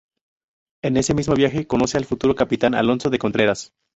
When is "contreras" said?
3.19-3.71